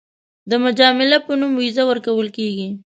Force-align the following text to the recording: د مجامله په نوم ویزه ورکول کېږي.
د 0.49 0.51
مجامله 0.65 1.17
په 1.25 1.31
نوم 1.39 1.51
ویزه 1.59 1.83
ورکول 1.89 2.27
کېږي. 2.37 2.67